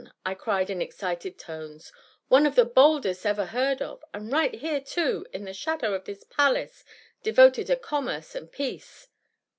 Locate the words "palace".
6.23-6.83